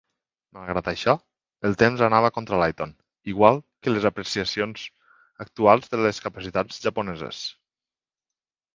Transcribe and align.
Malgrat 0.59 0.87
això, 0.91 1.13
el 1.69 1.77
temps 1.81 2.01
anava 2.07 2.31
contra 2.39 2.61
Layton, 2.63 2.95
igual 3.35 3.61
que 3.83 3.95
les 3.95 4.09
apreciacions 4.13 4.89
actuals 5.49 5.95
de 5.95 6.03
les 6.05 6.25
capacitats 6.29 6.85
japoneses. 6.91 7.49